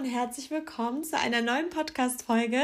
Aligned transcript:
und 0.00 0.06
herzlich 0.06 0.50
willkommen 0.50 1.04
zu 1.04 1.18
einer 1.18 1.42
neuen 1.42 1.68
Podcast-Folge. 1.68 2.58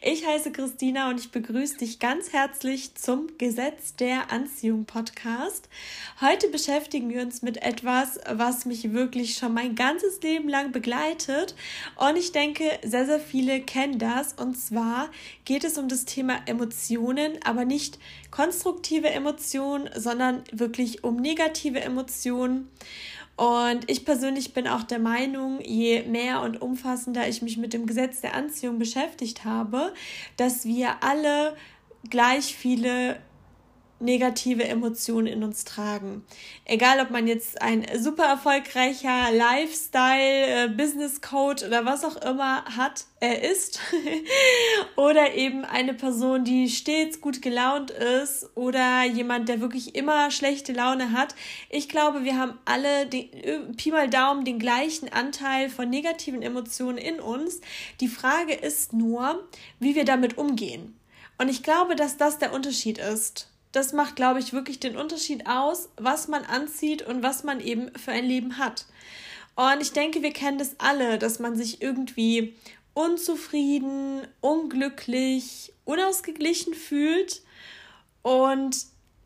Ich 0.00 0.26
heiße 0.26 0.52
Christina 0.52 1.10
und 1.10 1.20
ich 1.20 1.30
begrüße 1.30 1.76
dich 1.76 1.98
ganz 1.98 2.32
herzlich 2.32 2.94
zum 2.94 3.26
Gesetz 3.36 3.94
der 3.96 4.32
Anziehung 4.32 4.86
Podcast. 4.86 5.68
Heute 6.22 6.48
beschäftigen 6.48 7.10
wir 7.10 7.20
uns 7.20 7.42
mit 7.42 7.62
etwas, 7.62 8.18
was 8.32 8.64
mich 8.64 8.94
wirklich 8.94 9.34
schon 9.34 9.52
mein 9.52 9.74
ganzes 9.74 10.22
Leben 10.22 10.48
lang 10.48 10.72
begleitet 10.72 11.54
und 11.96 12.16
ich 12.16 12.32
denke, 12.32 12.64
sehr, 12.82 13.04
sehr 13.04 13.20
viele 13.20 13.60
kennen 13.60 13.98
das 13.98 14.32
und 14.32 14.56
zwar 14.56 15.10
geht 15.44 15.64
es 15.64 15.76
um 15.76 15.88
das 15.88 16.06
Thema 16.06 16.40
Emotionen, 16.46 17.32
aber 17.44 17.66
nicht 17.66 17.98
konstruktive 18.30 19.10
Emotionen, 19.10 19.90
sondern 19.94 20.42
wirklich 20.52 21.04
um 21.04 21.16
negative 21.16 21.80
Emotionen. 21.80 22.70
Und 23.38 23.88
ich 23.88 24.04
persönlich 24.04 24.52
bin 24.52 24.66
auch 24.66 24.82
der 24.82 24.98
Meinung, 24.98 25.60
je 25.60 26.02
mehr 26.02 26.42
und 26.42 26.60
umfassender 26.60 27.28
ich 27.28 27.40
mich 27.40 27.56
mit 27.56 27.72
dem 27.72 27.86
Gesetz 27.86 28.20
der 28.20 28.34
Anziehung 28.34 28.80
beschäftigt 28.80 29.44
habe, 29.44 29.94
dass 30.36 30.64
wir 30.64 31.04
alle 31.04 31.56
gleich 32.10 32.56
viele 32.56 33.20
negative 34.00 34.64
Emotionen 34.64 35.26
in 35.26 35.42
uns 35.42 35.64
tragen. 35.64 36.24
Egal, 36.64 37.00
ob 37.00 37.10
man 37.10 37.26
jetzt 37.26 37.60
ein 37.60 37.84
super 37.98 38.24
erfolgreicher 38.24 39.32
Lifestyle, 39.32 40.66
äh, 40.66 40.68
Business 40.68 41.20
Coach 41.20 41.64
oder 41.64 41.84
was 41.84 42.04
auch 42.04 42.16
immer 42.16 42.64
hat, 42.64 43.06
er 43.20 43.42
äh, 43.42 43.50
ist, 43.50 43.80
oder 44.96 45.34
eben 45.34 45.64
eine 45.64 45.94
Person, 45.94 46.44
die 46.44 46.68
stets 46.68 47.20
gut 47.20 47.42
gelaunt 47.42 47.90
ist 47.90 48.48
oder 48.54 49.04
jemand, 49.04 49.48
der 49.48 49.60
wirklich 49.60 49.96
immer 49.96 50.30
schlechte 50.30 50.72
Laune 50.72 51.12
hat. 51.12 51.34
Ich 51.68 51.88
glaube, 51.88 52.24
wir 52.24 52.38
haben 52.38 52.58
alle 52.64 53.06
den, 53.06 53.32
äh, 53.32 53.58
Pi 53.76 53.90
mal 53.90 54.08
Daumen 54.08 54.44
den 54.44 54.58
gleichen 54.58 55.12
Anteil 55.12 55.68
von 55.68 55.90
negativen 55.90 56.42
Emotionen 56.42 56.98
in 56.98 57.18
uns. 57.18 57.60
Die 58.00 58.08
Frage 58.08 58.54
ist 58.54 58.92
nur, 58.92 59.48
wie 59.80 59.96
wir 59.96 60.04
damit 60.04 60.38
umgehen. 60.38 60.94
Und 61.38 61.48
ich 61.48 61.62
glaube, 61.62 61.96
dass 61.96 62.16
das 62.16 62.38
der 62.38 62.52
Unterschied 62.52 62.98
ist 62.98 63.48
das 63.72 63.92
macht, 63.92 64.16
glaube 64.16 64.40
ich, 64.40 64.52
wirklich 64.52 64.80
den 64.80 64.96
Unterschied 64.96 65.46
aus, 65.46 65.88
was 65.96 66.28
man 66.28 66.44
anzieht 66.44 67.02
und 67.02 67.22
was 67.22 67.44
man 67.44 67.60
eben 67.60 67.92
für 67.98 68.12
ein 68.12 68.24
Leben 68.24 68.58
hat. 68.58 68.86
Und 69.56 69.80
ich 69.80 69.92
denke, 69.92 70.22
wir 70.22 70.32
kennen 70.32 70.58
das 70.58 70.76
alle, 70.78 71.18
dass 71.18 71.38
man 71.38 71.56
sich 71.56 71.82
irgendwie 71.82 72.54
unzufrieden, 72.94 74.26
unglücklich, 74.40 75.72
unausgeglichen 75.84 76.74
fühlt 76.74 77.42
und 78.22 78.76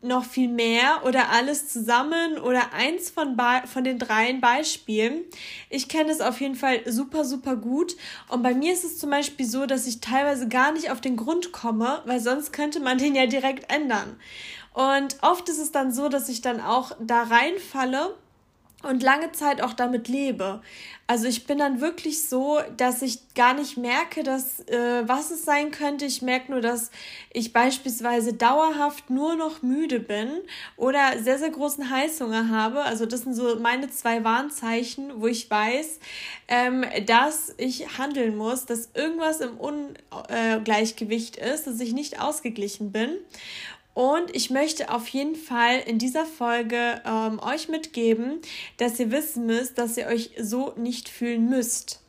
noch 0.03 0.25
viel 0.25 0.49
mehr 0.49 1.01
oder 1.05 1.29
alles 1.29 1.69
zusammen 1.69 2.37
oder 2.37 2.73
eins 2.73 3.09
von, 3.09 3.37
von 3.65 3.83
den 3.83 3.99
dreien 3.99 4.41
Beispielen. 4.41 5.21
Ich 5.69 5.87
kenne 5.87 6.11
es 6.11 6.21
auf 6.21 6.41
jeden 6.41 6.55
Fall 6.55 6.81
super, 6.85 7.25
super 7.25 7.55
gut. 7.55 7.95
Und 8.29 8.43
bei 8.43 8.53
mir 8.53 8.73
ist 8.73 8.83
es 8.83 8.99
zum 8.99 9.09
Beispiel 9.09 9.45
so, 9.45 9.65
dass 9.65 9.87
ich 9.87 10.01
teilweise 10.01 10.47
gar 10.47 10.71
nicht 10.71 10.91
auf 10.91 11.01
den 11.01 11.15
Grund 11.15 11.51
komme, 11.51 12.01
weil 12.05 12.19
sonst 12.19 12.53
könnte 12.53 12.79
man 12.79 12.97
den 12.97 13.15
ja 13.15 13.25
direkt 13.25 13.71
ändern. 13.71 14.17
Und 14.73 15.17
oft 15.21 15.47
ist 15.49 15.59
es 15.59 15.71
dann 15.71 15.91
so, 15.91 16.09
dass 16.09 16.29
ich 16.29 16.41
dann 16.41 16.59
auch 16.59 16.91
da 16.99 17.23
reinfalle 17.23 18.15
und 18.83 19.01
lange 19.01 19.31
Zeit 19.31 19.61
auch 19.61 19.73
damit 19.73 20.07
lebe. 20.07 20.61
Also 21.05 21.27
ich 21.27 21.45
bin 21.45 21.57
dann 21.57 21.81
wirklich 21.81 22.29
so, 22.29 22.59
dass 22.77 23.01
ich 23.01 23.33
gar 23.35 23.53
nicht 23.53 23.77
merke, 23.77 24.23
dass 24.23 24.61
äh, 24.61 25.03
was 25.05 25.31
es 25.31 25.43
sein 25.43 25.71
könnte. 25.71 26.05
Ich 26.05 26.21
merke 26.21 26.51
nur, 26.51 26.61
dass 26.61 26.91
ich 27.31 27.51
beispielsweise 27.51 28.33
dauerhaft 28.33 29.09
nur 29.09 29.35
noch 29.35 29.61
müde 29.61 29.99
bin 29.99 30.29
oder 30.77 31.19
sehr, 31.21 31.39
sehr 31.39 31.49
großen 31.49 31.89
Heißhunger 31.89 32.49
habe. 32.49 32.83
Also 32.83 33.05
das 33.05 33.21
sind 33.21 33.33
so 33.33 33.59
meine 33.59 33.89
zwei 33.89 34.23
Warnzeichen, 34.23 35.21
wo 35.21 35.27
ich 35.27 35.49
weiß, 35.49 35.99
ähm, 36.47 36.85
dass 37.05 37.53
ich 37.57 37.97
handeln 37.97 38.37
muss, 38.37 38.65
dass 38.65 38.89
irgendwas 38.93 39.41
im 39.41 39.57
Ungleichgewicht 39.57 41.35
ist, 41.35 41.67
dass 41.67 41.81
ich 41.81 41.93
nicht 41.93 42.21
ausgeglichen 42.21 42.93
bin. 42.93 43.17
Und 43.93 44.35
ich 44.35 44.49
möchte 44.49 44.91
auf 44.91 45.07
jeden 45.09 45.35
Fall 45.35 45.79
in 45.85 45.99
dieser 45.99 46.25
Folge 46.25 47.01
ähm, 47.05 47.39
euch 47.39 47.69
mitgeben, 47.69 48.39
dass 48.77 48.99
ihr 48.99 49.11
wissen 49.11 49.45
müsst, 49.45 49.77
dass 49.77 49.97
ihr 49.97 50.07
euch 50.07 50.31
so 50.39 50.73
nicht 50.77 51.09
fühlen 51.09 51.47
müsst. 51.47 52.02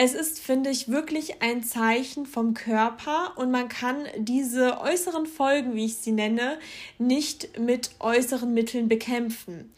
Es 0.00 0.14
ist, 0.14 0.38
finde 0.38 0.70
ich, 0.70 0.86
wirklich 0.86 1.42
ein 1.42 1.64
Zeichen 1.64 2.24
vom 2.24 2.54
Körper 2.54 3.32
und 3.34 3.50
man 3.50 3.68
kann 3.68 3.96
diese 4.16 4.80
äußeren 4.80 5.26
Folgen, 5.26 5.74
wie 5.74 5.86
ich 5.86 5.96
sie 5.96 6.12
nenne, 6.12 6.60
nicht 6.98 7.58
mit 7.58 7.90
äußeren 7.98 8.54
Mitteln 8.54 8.86
bekämpfen. 8.86 9.74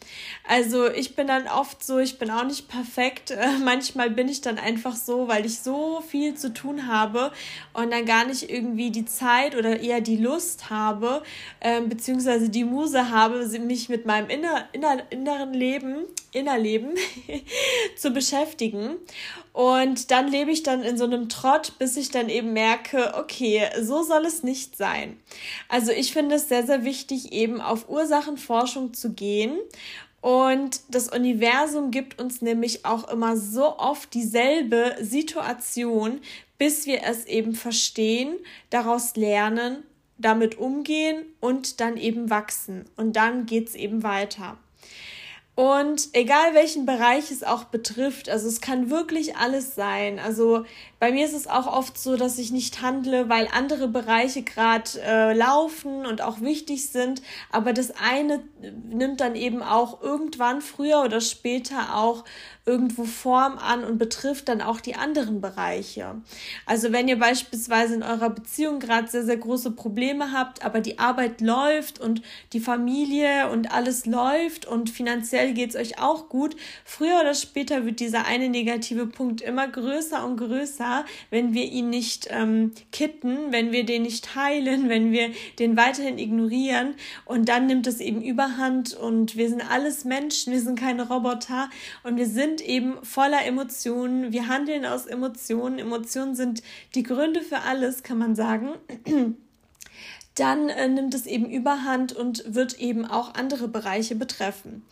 Also 0.47 0.87
ich 0.91 1.15
bin 1.15 1.25
dann 1.25 1.47
oft 1.47 1.83
so, 1.83 1.97
ich 1.97 2.19
bin 2.19 2.29
auch 2.29 2.43
nicht 2.43 2.67
perfekt. 2.67 3.35
manchmal 3.65 4.11
bin 4.11 4.29
ich 4.29 4.41
dann 4.41 4.59
einfach 4.59 4.95
so, 4.95 5.27
weil 5.27 5.43
ich 5.43 5.61
so 5.61 6.03
viel 6.07 6.35
zu 6.35 6.53
tun 6.53 6.85
habe 6.85 7.31
und 7.73 7.91
dann 7.91 8.05
gar 8.05 8.25
nicht 8.25 8.47
irgendwie 8.47 8.91
die 8.91 9.05
Zeit 9.05 9.55
oder 9.55 9.79
eher 9.79 10.01
die 10.01 10.17
Lust 10.17 10.69
habe, 10.69 11.23
äh, 11.61 11.81
beziehungsweise 11.81 12.49
die 12.49 12.63
Muse 12.63 13.09
habe, 13.09 13.47
mich 13.57 13.89
mit 13.89 14.05
meinem 14.05 14.29
inner, 14.29 14.67
inner, 14.71 15.01
inneren 15.09 15.55
Leben, 15.55 16.05
Innerleben 16.31 16.91
zu 17.97 18.11
beschäftigen. 18.11 18.95
Und 19.53 20.11
dann 20.11 20.29
lebe 20.29 20.51
ich 20.51 20.63
dann 20.63 20.83
in 20.83 20.97
so 20.97 21.03
einem 21.03 21.27
Trott, 21.27 21.73
bis 21.77 21.97
ich 21.97 22.09
dann 22.09 22.29
eben 22.29 22.53
merke, 22.53 23.15
okay, 23.17 23.67
so 23.81 24.03
soll 24.03 24.25
es 24.25 24.43
nicht 24.43 24.77
sein. 24.77 25.19
Also 25.67 25.91
ich 25.91 26.13
finde 26.13 26.35
es 26.35 26.47
sehr, 26.47 26.65
sehr 26.65 26.85
wichtig, 26.85 27.33
eben 27.33 27.59
auf 27.59 27.89
Ursachenforschung 27.89 28.93
zu 28.93 29.11
gehen. 29.11 29.57
Und 30.21 30.81
das 30.89 31.09
Universum 31.09 31.91
gibt 31.91 32.21
uns 32.21 32.41
nämlich 32.41 32.85
auch 32.85 33.09
immer 33.09 33.35
so 33.35 33.77
oft 33.77 34.13
dieselbe 34.13 34.95
Situation, 35.01 36.21
bis 36.57 36.85
wir 36.85 37.01
es 37.03 37.25
eben 37.25 37.55
verstehen, 37.55 38.37
daraus 38.69 39.15
lernen, 39.15 39.83
damit 40.19 40.59
umgehen 40.59 41.25
und 41.39 41.81
dann 41.81 41.97
eben 41.97 42.29
wachsen. 42.29 42.85
Und 42.95 43.15
dann 43.15 43.47
geht's 43.47 43.73
eben 43.73 44.03
weiter. 44.03 44.57
Und 45.61 46.09
egal 46.13 46.55
welchen 46.55 46.87
Bereich 46.87 47.29
es 47.29 47.43
auch 47.43 47.65
betrifft, 47.65 48.29
also 48.29 48.47
es 48.47 48.61
kann 48.61 48.89
wirklich 48.89 49.35
alles 49.37 49.75
sein. 49.75 50.17
Also 50.17 50.65
bei 51.01 51.11
mir 51.11 51.25
ist 51.25 51.33
es 51.33 51.47
auch 51.47 51.65
oft 51.65 51.97
so, 51.97 52.15
dass 52.15 52.37
ich 52.37 52.51
nicht 52.51 52.83
handle, 52.83 53.27
weil 53.27 53.47
andere 53.51 53.87
Bereiche 53.87 54.43
gerade 54.43 55.01
äh, 55.03 55.33
laufen 55.33 56.05
und 56.05 56.21
auch 56.21 56.41
wichtig 56.41 56.89
sind. 56.89 57.23
Aber 57.49 57.73
das 57.73 57.91
eine 57.99 58.43
nimmt 58.87 59.19
dann 59.19 59.35
eben 59.35 59.63
auch 59.63 60.03
irgendwann 60.03 60.61
früher 60.61 61.01
oder 61.01 61.19
später 61.19 61.95
auch 61.97 62.23
irgendwo 62.67 63.05
Form 63.05 63.57
an 63.57 63.83
und 63.83 63.97
betrifft 63.97 64.47
dann 64.47 64.61
auch 64.61 64.79
die 64.79 64.93
anderen 64.93 65.41
Bereiche. 65.41 66.21
Also 66.67 66.91
wenn 66.91 67.07
ihr 67.07 67.17
beispielsweise 67.17 67.95
in 67.95 68.03
eurer 68.03 68.29
Beziehung 68.29 68.79
gerade 68.79 69.07
sehr, 69.07 69.25
sehr 69.25 69.37
große 69.37 69.71
Probleme 69.71 70.31
habt, 70.31 70.63
aber 70.63 70.81
die 70.81 70.99
Arbeit 70.99 71.41
läuft 71.41 71.99
und 71.99 72.21
die 72.53 72.59
Familie 72.59 73.49
und 73.49 73.71
alles 73.71 74.05
läuft 74.05 74.67
und 74.67 74.91
finanziell 74.91 75.55
geht 75.55 75.71
es 75.71 75.75
euch 75.75 75.99
auch 75.99 76.29
gut, 76.29 76.55
früher 76.85 77.21
oder 77.21 77.33
später 77.33 77.87
wird 77.87 77.99
dieser 77.99 78.27
eine 78.27 78.49
negative 78.49 79.07
Punkt 79.07 79.41
immer 79.41 79.67
größer 79.67 80.23
und 80.23 80.37
größer 80.37 80.90
wenn 81.29 81.53
wir 81.53 81.65
ihn 81.65 81.89
nicht 81.89 82.27
ähm, 82.29 82.71
kitten, 82.91 83.51
wenn 83.51 83.71
wir 83.71 83.85
den 83.85 84.03
nicht 84.03 84.35
heilen, 84.35 84.89
wenn 84.93 85.11
wir 85.11 85.31
den 85.59 85.77
weiterhin 85.77 86.17
ignorieren. 86.17 86.95
Und 87.25 87.49
dann 87.49 87.67
nimmt 87.67 87.87
es 87.87 87.99
eben 87.99 88.21
überhand 88.21 88.93
und 88.93 89.35
wir 89.35 89.49
sind 89.49 89.69
alles 89.69 90.05
Menschen, 90.05 90.53
wir 90.53 90.61
sind 90.61 90.79
keine 90.79 91.07
Roboter 91.07 91.69
und 92.03 92.17
wir 92.17 92.27
sind 92.27 92.61
eben 92.61 92.95
voller 93.03 93.45
Emotionen. 93.45 94.31
Wir 94.31 94.47
handeln 94.47 94.85
aus 94.85 95.05
Emotionen. 95.05 95.79
Emotionen 95.79 96.35
sind 96.35 96.63
die 96.95 97.03
Gründe 97.03 97.41
für 97.41 97.59
alles, 97.59 98.03
kann 98.03 98.17
man 98.17 98.35
sagen 98.35 98.69
dann 100.35 100.69
äh, 100.69 100.87
nimmt 100.87 101.13
es 101.13 101.25
eben 101.25 101.49
überhand 101.49 102.13
und 102.13 102.55
wird 102.55 102.79
eben 102.79 103.05
auch 103.05 103.33
andere 103.33 103.67
Bereiche 103.67 104.15
betreffen. 104.15 104.85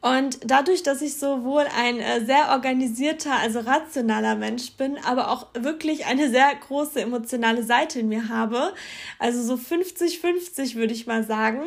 Und 0.00 0.38
dadurch, 0.44 0.82
dass 0.82 1.02
ich 1.02 1.16
sowohl 1.18 1.66
ein 1.76 1.98
äh, 1.98 2.24
sehr 2.24 2.50
organisierter, 2.50 3.32
also 3.34 3.60
rationaler 3.60 4.34
Mensch 4.36 4.72
bin, 4.72 4.96
aber 5.04 5.30
auch 5.30 5.48
wirklich 5.54 6.06
eine 6.06 6.30
sehr 6.30 6.54
große 6.54 7.00
emotionale 7.00 7.62
Seite 7.64 8.00
in 8.00 8.08
mir 8.08 8.28
habe, 8.28 8.72
also 9.18 9.42
so 9.42 9.54
50-50 9.54 10.76
würde 10.76 10.94
ich 10.94 11.06
mal 11.06 11.24
sagen, 11.24 11.62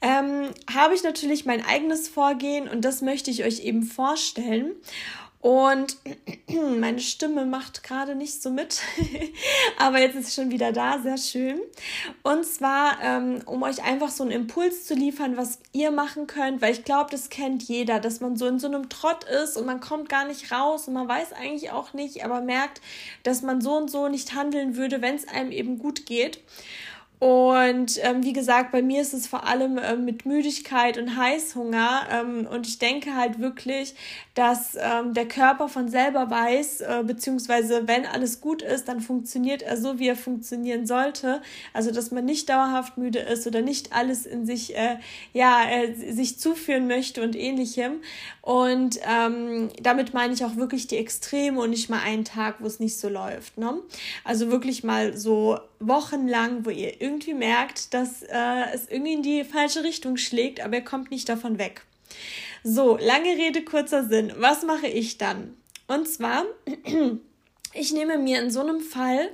ähm, 0.00 0.50
habe 0.72 0.94
ich 0.94 1.02
natürlich 1.02 1.46
mein 1.46 1.64
eigenes 1.64 2.08
Vorgehen 2.08 2.68
und 2.68 2.84
das 2.84 3.02
möchte 3.02 3.30
ich 3.30 3.44
euch 3.44 3.60
eben 3.60 3.82
vorstellen. 3.82 4.72
Und 5.44 5.98
meine 6.80 7.00
Stimme 7.00 7.44
macht 7.44 7.82
gerade 7.82 8.14
nicht 8.14 8.42
so 8.42 8.48
mit, 8.48 8.80
aber 9.78 10.00
jetzt 10.00 10.16
ist 10.16 10.28
sie 10.28 10.40
schon 10.40 10.50
wieder 10.50 10.72
da, 10.72 10.98
sehr 11.00 11.18
schön. 11.18 11.60
Und 12.22 12.46
zwar, 12.46 12.96
ähm, 13.02 13.42
um 13.44 13.62
euch 13.62 13.84
einfach 13.84 14.08
so 14.08 14.22
einen 14.22 14.32
Impuls 14.32 14.86
zu 14.86 14.94
liefern, 14.94 15.36
was 15.36 15.58
ihr 15.72 15.90
machen 15.90 16.26
könnt, 16.26 16.62
weil 16.62 16.72
ich 16.72 16.84
glaube, 16.84 17.10
das 17.10 17.28
kennt 17.28 17.62
jeder, 17.64 18.00
dass 18.00 18.20
man 18.20 18.38
so 18.38 18.46
in 18.46 18.58
so 18.58 18.68
einem 18.68 18.88
Trott 18.88 19.24
ist 19.24 19.58
und 19.58 19.66
man 19.66 19.80
kommt 19.80 20.08
gar 20.08 20.26
nicht 20.26 20.50
raus 20.50 20.88
und 20.88 20.94
man 20.94 21.08
weiß 21.08 21.34
eigentlich 21.34 21.70
auch 21.72 21.92
nicht, 21.92 22.24
aber 22.24 22.40
merkt, 22.40 22.80
dass 23.22 23.42
man 23.42 23.60
so 23.60 23.76
und 23.76 23.90
so 23.90 24.08
nicht 24.08 24.34
handeln 24.34 24.76
würde, 24.76 25.02
wenn 25.02 25.14
es 25.14 25.28
einem 25.28 25.52
eben 25.52 25.78
gut 25.78 26.06
geht. 26.06 26.40
Und 27.24 27.98
ähm, 28.02 28.22
wie 28.22 28.34
gesagt, 28.34 28.70
bei 28.70 28.82
mir 28.82 29.00
ist 29.00 29.14
es 29.14 29.26
vor 29.26 29.46
allem 29.46 29.78
äh, 29.78 29.96
mit 29.96 30.26
Müdigkeit 30.26 30.98
und 30.98 31.16
Heißhunger. 31.16 32.08
Ähm, 32.10 32.46
und 32.46 32.66
ich 32.66 32.78
denke 32.78 33.14
halt 33.14 33.38
wirklich, 33.38 33.94
dass 34.34 34.76
ähm, 34.76 35.14
der 35.14 35.26
Körper 35.28 35.68
von 35.68 35.88
selber 35.88 36.28
weiß, 36.28 36.80
äh, 36.80 37.02
beziehungsweise 37.04 37.86
wenn 37.86 38.04
alles 38.04 38.40
gut 38.40 38.62
ist, 38.62 38.88
dann 38.88 39.00
funktioniert 39.00 39.62
er 39.62 39.76
so, 39.76 40.00
wie 40.00 40.08
er 40.08 40.16
funktionieren 40.16 40.86
sollte. 40.86 41.40
Also 41.72 41.92
dass 41.92 42.10
man 42.10 42.24
nicht 42.24 42.48
dauerhaft 42.48 42.98
müde 42.98 43.20
ist 43.20 43.46
oder 43.46 43.62
nicht 43.62 43.92
alles 43.92 44.26
in 44.26 44.44
sich, 44.44 44.76
äh, 44.76 44.96
ja, 45.32 45.64
äh, 45.70 45.94
sich 45.94 46.38
zuführen 46.40 46.88
möchte 46.88 47.22
und 47.22 47.36
ähnlichem. 47.36 48.00
Und 48.42 48.98
ähm, 49.08 49.70
damit 49.80 50.14
meine 50.14 50.34
ich 50.34 50.44
auch 50.44 50.56
wirklich 50.56 50.88
die 50.88 50.96
Extreme 50.96 51.60
und 51.60 51.70
nicht 51.70 51.88
mal 51.88 52.00
einen 52.00 52.24
Tag, 52.24 52.56
wo 52.58 52.66
es 52.66 52.80
nicht 52.80 52.98
so 52.98 53.08
läuft. 53.08 53.56
Ne? 53.56 53.78
Also 54.24 54.50
wirklich 54.50 54.82
mal 54.82 55.16
so 55.16 55.60
wochenlang, 55.78 56.64
wo 56.64 56.70
ihr 56.70 57.00
irgendwie 57.00 57.34
merkt, 57.34 57.94
dass 57.94 58.22
äh, 58.22 58.74
es 58.74 58.88
irgendwie 58.88 59.12
in 59.12 59.22
die 59.22 59.44
falsche 59.44 59.84
Richtung 59.84 60.16
schlägt, 60.16 60.60
aber 60.60 60.76
ihr 60.76 60.84
kommt 60.84 61.12
nicht 61.12 61.28
davon 61.28 61.58
weg. 61.58 61.82
So, 62.66 62.96
lange 62.96 63.36
Rede, 63.36 63.62
kurzer 63.62 64.08
Sinn. 64.08 64.32
Was 64.38 64.62
mache 64.62 64.86
ich 64.86 65.18
dann? 65.18 65.54
Und 65.86 66.08
zwar, 66.08 66.46
ich 67.74 67.92
nehme 67.92 68.16
mir 68.16 68.40
in 68.40 68.50
so 68.50 68.60
einem 68.60 68.80
Fall 68.80 69.28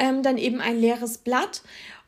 ähm, 0.00 0.24
dann 0.24 0.36
eben 0.36 0.60
ein 0.60 0.80
leeres 0.80 1.18
Blatt 1.18 1.62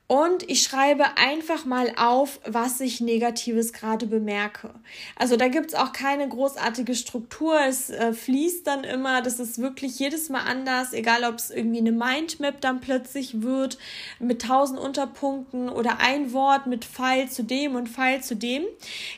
und 0.07 0.49
ich 0.51 0.63
schreibe 0.63 1.17
einfach 1.17 1.65
mal 1.65 1.91
auf, 1.97 2.39
was 2.45 2.79
ich 2.81 3.01
Negatives 3.01 3.73
gerade 3.73 4.07
bemerke. 4.07 4.69
Also 5.17 5.39
da 5.39 5.49
gibt's 5.49 5.75
auch 5.75 5.95
keine 5.95 6.29
großartige 6.29 6.95
Struktur. 6.95 7.59
Es 7.67 7.89
äh, 7.89 8.13
fließt 8.13 8.67
dann 8.67 8.85
immer. 8.85 9.23
Das 9.23 9.41
ist 9.41 9.59
wirklich 9.59 9.99
jedes 9.99 10.29
Mal 10.29 10.43
anders, 10.43 10.93
egal 10.93 11.25
ob 11.25 11.37
es 11.37 11.49
irgendwie 11.49 11.79
eine 11.79 11.93
Mindmap 11.93 12.61
dann 12.61 12.83
plötzlich 12.83 13.41
wird 13.41 13.79
mit 14.19 14.43
tausend 14.43 14.79
Unterpunkten 14.79 15.71
oder 15.71 16.01
ein 16.01 16.35
Wort 16.35 16.67
mit 16.67 16.85
Pfeil 16.85 17.31
zu 17.31 17.43
dem 17.43 17.75
und 17.75 17.89
Pfeil 17.89 18.23
zu 18.23 18.37
dem. 18.37 18.63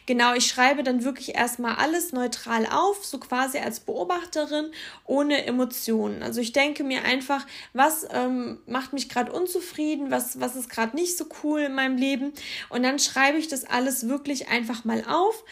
Genau, 0.06 0.34
ich 0.34 0.46
schreibe 0.46 0.84
dann 0.84 1.02
wirklich 1.02 1.34
erstmal 1.34 1.74
alles 1.74 2.12
neutral 2.12 2.64
auf, 2.64 3.04
so 3.04 3.18
quasi 3.18 3.58
als 3.58 3.80
Beobachterin, 3.80 4.70
ohne 5.04 5.46
Emotionen. 5.46 6.22
Also 6.22 6.40
ich 6.40 6.52
denke 6.52 6.84
mir 6.84 7.02
einfach, 7.02 7.44
was 7.72 8.06
ähm, 8.12 8.58
macht 8.66 8.92
mich 8.92 9.08
gerade 9.08 9.32
unzufrieden, 9.32 10.12
was, 10.12 10.38
was 10.38 10.54
ist 10.54 10.75
gerade 10.76 10.94
nicht 10.94 11.18
so 11.18 11.26
cool 11.42 11.62
in 11.62 11.74
meinem 11.74 11.96
Leben. 11.96 12.32
Und 12.68 12.84
dann 12.84 13.00
schreibe 13.00 13.38
ich 13.38 13.48
das 13.48 13.64
alles 13.64 14.08
wirklich 14.08 14.48
einfach 14.48 14.84
mal 14.84 15.02
auf 15.08 15.44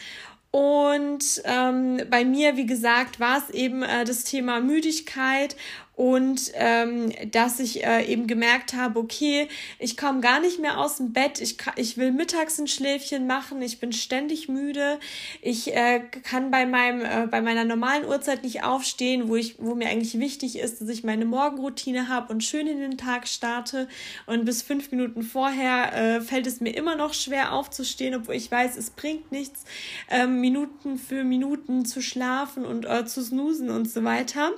und 0.55 1.41
ähm, 1.43 1.99
bei 2.09 2.23
mir, 2.23 2.55
wie 2.55 2.65
gesagt, 2.65 3.19
war 3.19 3.39
es 3.39 3.53
eben 3.53 3.83
äh, 3.83 4.05
das 4.05 4.23
Thema 4.23 4.61
Müdigkeit 4.61 5.57
und 5.95 6.51
ähm, 6.55 7.11
dass 7.31 7.59
ich 7.59 7.85
äh, 7.85 8.05
eben 8.05 8.27
gemerkt 8.27 8.73
habe, 8.73 8.99
okay, 8.99 9.47
ich 9.79 9.95
komme 9.95 10.19
gar 10.19 10.41
nicht 10.41 10.59
mehr 10.59 10.77
aus 10.77 10.97
dem 10.97 11.13
Bett, 11.13 11.39
ich, 11.39 11.57
ich 11.77 11.97
will 11.97 12.11
mittags 12.11 12.59
ein 12.59 12.67
Schläfchen 12.67 13.27
machen, 13.27 13.61
ich 13.61 13.79
bin 13.79 13.93
ständig 13.93 14.49
müde, 14.49 14.99
ich 15.41 15.73
äh, 15.73 16.01
kann 16.23 16.51
bei 16.51 16.65
meinem 16.65 17.05
äh, 17.05 17.27
bei 17.27 17.41
meiner 17.41 17.63
normalen 17.63 18.05
Uhrzeit 18.05 18.43
nicht 18.43 18.63
aufstehen, 18.63 19.29
wo 19.29 19.37
ich 19.37 19.55
wo 19.57 19.73
mir 19.73 19.87
eigentlich 19.87 20.19
wichtig 20.19 20.59
ist, 20.59 20.81
dass 20.81 20.89
ich 20.89 21.03
meine 21.03 21.25
Morgenroutine 21.25 22.09
habe 22.09 22.33
und 22.33 22.43
schön 22.43 22.67
in 22.67 22.79
den 22.79 22.97
Tag 22.97 23.27
starte. 23.27 23.87
Und 24.25 24.45
bis 24.45 24.61
fünf 24.61 24.91
Minuten 24.91 25.23
vorher 25.23 25.93
äh, 25.93 26.21
fällt 26.21 26.47
es 26.47 26.59
mir 26.59 26.71
immer 26.71 26.95
noch 26.95 27.13
schwer 27.13 27.53
aufzustehen, 27.53 28.15
obwohl 28.15 28.35
ich 28.35 28.51
weiß, 28.51 28.75
es 28.75 28.89
bringt 28.89 29.31
nichts, 29.31 29.63
äh, 30.09 30.27
Minuten 30.27 30.97
für 30.97 31.23
Minuten 31.23 31.85
zu 31.85 32.01
schlafen 32.01 32.65
und 32.65 32.85
äh, 32.85 33.05
zu 33.05 33.23
snoosen 33.23 33.69
und 33.69 33.89
so 33.89 34.03
weiter. 34.03 34.51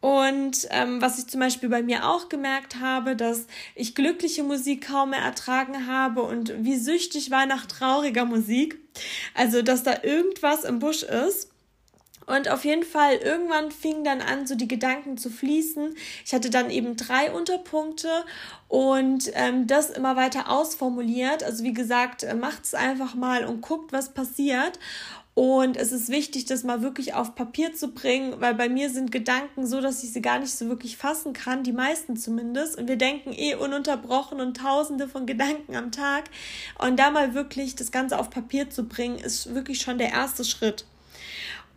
Und 0.00 0.68
ähm, 0.70 1.02
was 1.02 1.18
ich 1.18 1.26
zum 1.26 1.40
Beispiel 1.40 1.68
bei 1.68 1.82
mir 1.82 2.08
auch 2.08 2.28
gemerkt 2.28 2.76
habe, 2.76 3.16
dass 3.16 3.46
ich 3.74 3.96
glückliche 3.96 4.44
Musik 4.44 4.86
kaum 4.86 5.10
mehr 5.10 5.20
ertragen 5.20 5.88
habe 5.88 6.22
und 6.22 6.52
wie 6.58 6.76
süchtig 6.76 7.30
war 7.32 7.46
nach 7.46 7.66
trauriger 7.66 8.24
Musik. 8.24 8.78
Also, 9.34 9.62
dass 9.62 9.82
da 9.82 10.02
irgendwas 10.02 10.64
im 10.64 10.78
Busch 10.78 11.02
ist. 11.02 11.50
Und 12.26 12.50
auf 12.50 12.66
jeden 12.66 12.82
Fall, 12.82 13.16
irgendwann 13.16 13.70
fing 13.70 14.04
dann 14.04 14.20
an, 14.20 14.46
so 14.46 14.54
die 14.54 14.68
Gedanken 14.68 15.16
zu 15.16 15.30
fließen. 15.30 15.94
Ich 16.26 16.34
hatte 16.34 16.50
dann 16.50 16.68
eben 16.68 16.94
drei 16.94 17.32
Unterpunkte 17.32 18.10
und 18.68 19.30
ähm, 19.32 19.66
das 19.66 19.88
immer 19.88 20.14
weiter 20.14 20.50
ausformuliert. 20.50 21.42
Also 21.42 21.64
wie 21.64 21.72
gesagt, 21.72 22.24
äh, 22.24 22.34
macht 22.34 22.64
es 22.64 22.74
einfach 22.74 23.14
mal 23.14 23.46
und 23.46 23.62
guckt, 23.62 23.94
was 23.94 24.12
passiert. 24.12 24.78
Und 25.38 25.76
es 25.76 25.92
ist 25.92 26.08
wichtig, 26.08 26.46
das 26.46 26.64
mal 26.64 26.82
wirklich 26.82 27.14
auf 27.14 27.36
Papier 27.36 27.72
zu 27.72 27.92
bringen, 27.92 28.40
weil 28.40 28.56
bei 28.56 28.68
mir 28.68 28.90
sind 28.90 29.12
Gedanken 29.12 29.68
so, 29.68 29.80
dass 29.80 30.02
ich 30.02 30.12
sie 30.12 30.20
gar 30.20 30.40
nicht 30.40 30.50
so 30.50 30.68
wirklich 30.68 30.96
fassen 30.96 31.32
kann, 31.32 31.62
die 31.62 31.70
meisten 31.70 32.16
zumindest. 32.16 32.76
Und 32.76 32.88
wir 32.88 32.96
denken 32.96 33.32
eh 33.32 33.54
ununterbrochen 33.54 34.40
und 34.40 34.56
tausende 34.56 35.06
von 35.06 35.26
Gedanken 35.26 35.76
am 35.76 35.92
Tag. 35.92 36.24
Und 36.84 36.98
da 36.98 37.12
mal 37.12 37.34
wirklich 37.34 37.76
das 37.76 37.92
Ganze 37.92 38.18
auf 38.18 38.30
Papier 38.30 38.68
zu 38.68 38.88
bringen, 38.88 39.16
ist 39.16 39.54
wirklich 39.54 39.80
schon 39.80 39.98
der 39.98 40.10
erste 40.10 40.42
Schritt. 40.42 40.86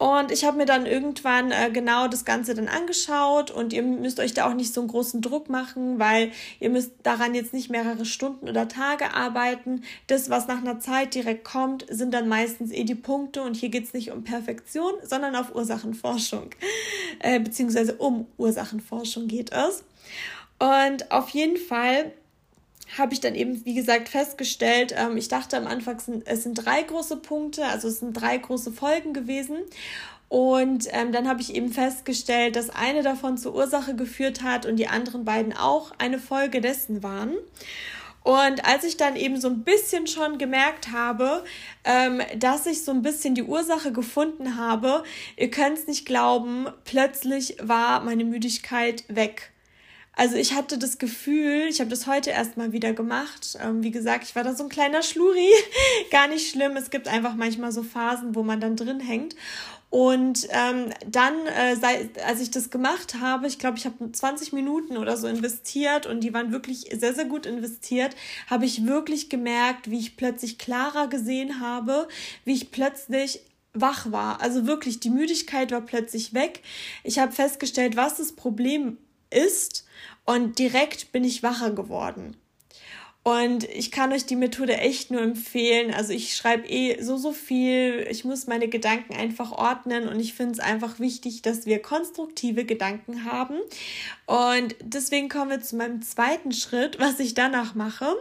Und 0.02 0.32
ich 0.32 0.46
habe 0.46 0.58
mir 0.58 0.66
dann 0.66 0.88
irgendwann 0.88 1.52
äh, 1.52 1.70
genau 1.72 2.08
das 2.08 2.26
Ganze 2.26 2.56
dann 2.56 2.68
angeschaut 2.68 3.52
und 3.52 3.72
ihr 3.72 3.84
müsst 3.84 4.20
euch 4.20 4.34
da 4.34 4.50
auch 4.50 4.56
nicht 4.56 4.74
so 4.74 4.82
einen 4.82 4.88
großen 4.88 5.22
Druck 5.22 5.48
machen, 5.48 6.00
weil 6.00 6.32
ihr 6.60 6.72
müsst 6.72 6.94
daran 7.04 7.36
jetzt 7.36 7.54
nicht 7.54 7.70
mehrere 7.70 8.04
Stunden 8.04 8.50
oder 8.50 8.68
Tage 8.68 9.14
arbeiten. 9.14 9.84
Das, 10.08 10.32
was 10.32 10.48
nach 10.48 10.58
einer 10.58 10.80
Zeit 10.80 11.14
direkt 11.14 11.44
kommt, 11.44 11.86
sind 11.88 12.16
dann 12.16 12.28
meistens 12.28 12.72
eh 12.72 12.84
die 12.84 12.96
Punkte 12.96 13.44
und 13.44 13.56
hier 13.56 13.70
geht 13.70 13.84
es 13.84 13.94
nicht 13.94 14.10
um 14.10 14.24
Perfektion, 14.24 14.94
sondern 15.04 15.36
auf 15.36 15.54
Ursachenforschung, 15.54 16.50
äh, 17.20 17.40
beziehungsweise 17.40 17.94
um 17.94 18.26
Ursachenforschung 18.40 19.28
geht 19.28 19.52
es. 19.52 19.84
Und 20.58 21.12
auf 21.12 21.30
jeden 21.30 21.58
Fall 21.58 22.12
habe 22.98 23.14
ich 23.14 23.20
dann 23.22 23.36
eben, 23.36 23.64
wie 23.66 23.74
gesagt, 23.74 24.10
festgestellt, 24.10 24.94
ähm, 24.98 25.18
ich 25.18 25.28
dachte 25.28 25.58
am 25.58 25.68
Anfang, 25.68 25.98
es 26.26 26.44
sind 26.44 26.56
drei 26.56 26.84
große 26.84 27.18
Punkte, 27.18 27.66
also 27.66 27.88
es 27.88 28.00
sind 28.00 28.14
drei 28.14 28.38
große 28.38 28.72
Folgen 28.72 29.14
gewesen. 29.14 29.58
Und 30.28 30.88
ähm, 30.92 31.12
dann 31.12 31.28
habe 31.28 31.42
ich 31.42 31.56
eben 31.56 31.74
festgestellt, 31.74 32.56
dass 32.56 32.70
eine 32.70 33.04
davon 33.04 33.38
zur 33.38 33.54
Ursache 33.54 33.96
geführt 33.96 34.44
hat 34.44 34.66
und 34.66 34.78
die 34.78 34.88
anderen 34.88 35.26
beiden 35.26 35.52
auch 35.52 35.92
eine 35.98 36.20
Folge 36.20 36.62
dessen 36.62 37.04
waren. 37.04 37.34
Und 38.24 38.66
als 38.66 38.84
ich 38.84 38.98
dann 38.98 39.16
eben 39.16 39.42
so 39.42 39.50
ein 39.50 39.64
bisschen 39.64 40.08
schon 40.08 40.38
gemerkt 40.38 40.92
habe, 40.92 41.44
ähm, 41.84 42.22
dass 42.38 42.66
ich 42.66 42.84
so 42.84 42.92
ein 42.92 43.02
bisschen 43.02 43.36
die 43.36 43.44
Ursache 43.44 43.92
gefunden 43.92 44.58
habe, 44.58 45.04
ihr 45.38 45.50
könnt 45.50 45.80
es 45.80 45.88
nicht 45.88 46.06
glauben, 46.06 46.68
plötzlich 46.86 47.58
war 47.62 48.02
meine 48.02 48.24
Müdigkeit 48.24 49.04
weg. 49.08 49.52
Also 50.14 50.36
ich 50.36 50.54
hatte 50.54 50.78
das 50.78 50.98
Gefühl, 50.98 51.68
ich 51.70 51.80
habe 51.80 51.90
das 51.90 52.06
heute 52.06 52.32
erst 52.32 52.58
mal 52.58 52.74
wieder 52.74 52.94
gemacht. 52.94 53.58
Ähm, 53.64 53.82
wie 53.82 53.92
gesagt, 53.92 54.26
ich 54.26 54.36
war 54.36 54.44
da 54.44 54.54
so 54.54 54.64
ein 54.64 54.70
kleiner 54.70 55.04
Schluri. 55.04 55.50
Gar 56.12 56.28
nicht 56.28 56.50
schlimm. 56.52 56.76
Es 56.76 56.90
gibt 56.90 57.08
einfach 57.08 57.36
manchmal 57.36 57.72
so 57.72 57.82
Phasen, 57.82 58.36
wo 58.36 58.44
man 58.44 58.60
dann 58.60 58.76
drin 58.76 59.00
hängt. 59.00 59.36
Und 59.90 60.48
ähm, 60.52 60.90
dann, 61.06 61.34
äh, 61.48 61.76
sei, 61.76 62.10
als 62.26 62.40
ich 62.40 62.50
das 62.50 62.70
gemacht 62.70 63.16
habe, 63.20 63.48
ich 63.48 63.60
glaube, 63.60 63.78
ich 63.78 63.86
habe 63.86 64.12
20 64.12 64.54
Minuten 64.54 64.96
oder 64.96 65.18
so 65.18 65.28
investiert 65.28 66.06
und 66.06 66.22
die 66.22 66.34
waren 66.34 66.54
wirklich 66.54 66.90
sehr, 66.98 67.14
sehr 67.14 67.26
gut 67.26 67.46
investiert, 67.46 68.16
habe 68.48 68.66
ich 68.66 68.86
wirklich 68.86 69.30
gemerkt, 69.30 69.92
wie 69.92 70.00
ich 70.00 70.16
plötzlich 70.16 70.58
klarer 70.58 71.08
gesehen 71.08 71.60
habe, 71.60 72.08
wie 72.46 72.54
ich 72.54 72.72
plötzlich 72.72 73.42
wach 73.74 74.12
war. 74.12 74.42
Also 74.42 74.66
wirklich, 74.66 75.02
die 75.02 75.10
Müdigkeit 75.10 75.72
war 75.72 75.82
plötzlich 75.82 76.34
weg. 76.34 76.62
Ich 77.04 77.20
habe 77.20 77.34
festgestellt, 77.34 77.98
was 77.98 78.16
das 78.16 78.34
Problem 78.34 78.98
ist 79.32 79.86
und 80.26 80.60
direkt 80.60 81.12
bin 81.12 81.24
ich 81.24 81.44
wacher 81.44 81.72
geworden. 81.72 82.38
Und 83.24 83.66
ich 83.66 83.92
kann 83.92 84.12
euch 84.14 84.26
die 84.26 84.36
Methode 84.36 84.78
echt 84.78 85.12
nur 85.12 85.22
empfehlen. 85.22 85.94
Also 85.94 86.12
ich 86.12 86.36
schreibe 86.36 86.68
eh 86.68 87.00
so, 87.04 87.18
so 87.18 87.34
viel. 87.34 88.08
Ich 88.10 88.26
muss 88.26 88.48
meine 88.48 88.68
Gedanken 88.68 89.14
einfach 89.14 89.52
ordnen 89.52 90.08
und 90.08 90.20
ich 90.20 90.34
finde 90.34 90.54
es 90.54 90.60
einfach 90.60 91.00
wichtig, 91.00 91.44
dass 91.44 91.68
wir 91.68 91.84
konstruktive 91.84 92.66
Gedanken 92.66 93.26
haben. 93.26 93.60
Und 94.26 94.76
deswegen 94.82 95.30
kommen 95.30 95.52
wir 95.52 95.62
zu 95.62 95.76
meinem 95.76 96.02
zweiten 96.02 96.52
Schritt, 96.52 97.00
was 97.00 97.20
ich 97.20 97.36
danach 97.36 97.76
mache. 97.76 98.16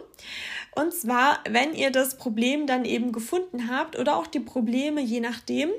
Und 0.73 0.93
zwar, 0.93 1.39
wenn 1.49 1.73
ihr 1.73 1.91
das 1.91 2.15
Problem 2.15 2.65
dann 2.65 2.85
eben 2.85 3.11
gefunden 3.11 3.69
habt 3.69 3.99
oder 3.99 4.15
auch 4.15 4.25
die 4.25 4.39
Probleme, 4.39 5.01
je 5.01 5.19
nachdem, 5.19 5.69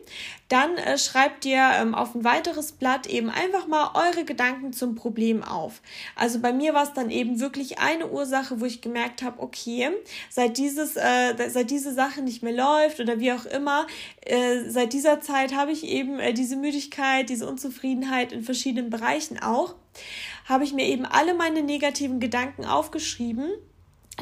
dann 0.49 0.76
äh, 0.76 0.99
schreibt 0.99 1.46
ihr 1.46 1.62
ähm, 1.76 1.94
auf 1.94 2.14
ein 2.14 2.25
weiteres 2.25 2.72
Blatt 2.72 3.06
eben 3.06 3.30
einfach 3.30 3.66
mal 3.66 3.92
eure 3.94 4.26
Gedanken 4.26 4.75
zum 4.75 4.94
Problem 4.94 5.42
auf. 5.42 5.80
Also 6.14 6.40
bei 6.40 6.52
mir 6.52 6.75
war 6.75 6.82
es 6.82 6.92
dann 6.92 7.08
eben 7.11 7.40
wirklich 7.40 7.78
eine 7.78 8.11
Ursache, 8.11 8.61
wo 8.61 8.66
ich 8.66 8.82
gemerkt 8.82 9.22
habe, 9.22 9.40
okay, 9.40 9.88
seit 10.28 10.58
dieses, 10.58 10.96
äh, 10.96 11.49
seit 11.49 11.70
diese 11.70 11.94
Sache 11.94 12.20
nicht 12.20 12.42
mehr 12.42 12.52
läuft 12.52 13.00
oder 13.00 13.18
wie 13.18 13.32
auch 13.32 13.46
immer, 13.46 13.87
äh, 14.20 14.68
seit 14.68 14.92
dieser 14.92 15.22
Zeit 15.22 15.54
habe 15.54 15.72
ich 15.72 15.84
eben 15.84 16.18
äh, 16.20 16.34
diese 16.34 16.56
Müdigkeit, 16.56 17.30
diese 17.30 17.49
Unzufriedenheit 17.49 18.32
in 18.32 18.42
verschiedenen 18.42 18.90
Bereichen 18.90 19.38
auch, 19.38 19.75
habe 20.44 20.64
ich 20.64 20.75
mir 20.75 20.84
eben 20.84 21.06
alle 21.06 21.32
meine 21.32 21.62
negativen 21.62 22.20
Gedanken 22.20 22.66
aufgeschrieben 22.66 23.49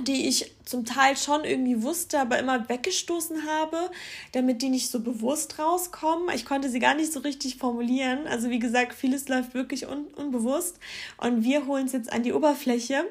die 0.02 0.28
ich 0.28 0.52
zum 0.70 0.84
Teil 0.84 1.16
schon 1.16 1.44
irgendwie 1.44 1.82
wusste, 1.82 2.20
aber 2.20 2.38
immer 2.38 2.68
weggestoßen 2.68 3.44
habe, 3.44 3.90
damit 4.32 4.62
die 4.62 4.68
nicht 4.68 4.88
so 4.88 5.00
bewusst 5.00 5.58
rauskommen. 5.58 6.28
Ich 6.34 6.46
konnte 6.46 6.68
sie 6.68 6.78
gar 6.78 6.94
nicht 6.94 7.12
so 7.12 7.20
richtig 7.20 7.56
formulieren. 7.56 8.28
Also 8.28 8.50
wie 8.50 8.60
gesagt, 8.60 8.94
vieles 8.94 9.28
läuft 9.28 9.52
wirklich 9.52 9.88
un 9.88 10.06
unbewusst 10.14 10.78
und 11.18 11.42
wir 11.42 11.66
holen 11.66 11.86
es 11.86 11.92
jetzt 11.92 12.12
an 12.12 12.22
die 12.22 12.32
Oberfläche. 12.32 13.04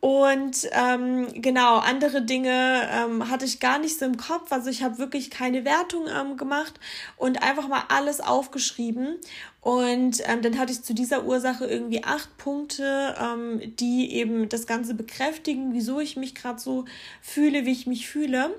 Und 0.00 0.68
ähm, 0.72 1.28
genau, 1.40 1.78
andere 1.78 2.20
Dinge 2.20 2.88
ähm, 2.92 3.30
hatte 3.30 3.46
ich 3.46 3.60
gar 3.60 3.78
nicht 3.78 3.98
so 3.98 4.04
im 4.04 4.18
Kopf. 4.18 4.52
Also 4.52 4.68
ich 4.68 4.82
habe 4.82 4.98
wirklich 4.98 5.30
keine 5.30 5.64
Wertung 5.64 6.04
ähm, 6.06 6.36
gemacht 6.36 6.74
und 7.16 7.42
einfach 7.42 7.68
mal 7.68 7.84
alles 7.88 8.20
aufgeschrieben. 8.20 9.16
Und 9.64 10.20
ähm, 10.26 10.42
dann 10.42 10.58
hatte 10.58 10.72
ich 10.72 10.82
zu 10.82 10.92
dieser 10.92 11.24
Ursache 11.24 11.64
irgendwie 11.64 12.04
acht 12.04 12.36
Punkte, 12.36 13.14
ähm, 13.18 13.62
die 13.76 14.12
eben 14.12 14.50
das 14.50 14.66
Ganze 14.66 14.92
bekräftigen, 14.92 15.72
wieso 15.72 16.00
ich 16.00 16.18
mich 16.18 16.34
gerade 16.34 16.60
so 16.60 16.73
fühle, 17.20 17.66
wie 17.66 17.72
ich 17.72 17.86
mich 17.86 18.08
fühle. 18.08 18.50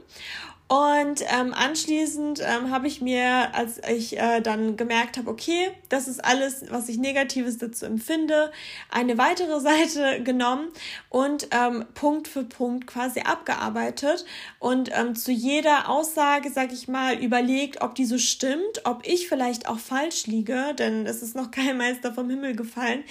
Und 0.67 1.21
ähm, 1.27 1.53
anschließend 1.53 2.41
ähm, 2.43 2.71
habe 2.71 2.87
ich 2.87 2.99
mir, 2.99 3.53
als 3.53 3.79
ich 3.87 4.17
äh, 4.17 4.41
dann 4.41 4.77
gemerkt 4.77 5.15
habe, 5.17 5.29
okay, 5.29 5.69
das 5.89 6.07
ist 6.07 6.25
alles, 6.25 6.65
was 6.71 6.89
ich 6.89 6.97
Negatives 6.97 7.59
dazu 7.59 7.85
empfinde, 7.85 8.51
eine 8.89 9.19
weitere 9.19 9.59
Seite 9.65 10.23
genommen 10.23 10.69
und 11.09 11.49
ähm, 11.51 11.85
Punkt 11.93 12.27
für 12.27 12.43
Punkt 12.43 12.87
quasi 12.87 13.19
abgearbeitet 13.19 14.25
und 14.57 14.89
ähm, 14.91 15.15
zu 15.15 15.31
jeder 15.31 15.87
Aussage, 15.87 16.49
sag 16.49 16.73
ich 16.73 16.87
mal, 16.87 17.13
überlegt, 17.13 17.81
ob 17.81 17.93
die 17.93 18.05
so 18.05 18.17
stimmt, 18.17 18.85
ob 18.85 19.05
ich 19.05 19.27
vielleicht 19.27 19.69
auch 19.69 19.77
falsch 19.77 20.25
liege, 20.25 20.73
denn 20.79 21.05
es 21.05 21.21
ist 21.21 21.35
noch 21.35 21.51
kein 21.55 21.77
Meister 21.77 22.11
vom 22.11 22.27
Himmel 22.27 22.55
gefallen. 22.55 23.03